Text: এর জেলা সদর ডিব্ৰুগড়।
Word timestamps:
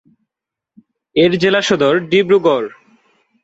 এর 1.15 1.31
জেলা 1.41 1.61
সদর 1.61 1.93
ডিব্ৰুগড়। 2.09 2.67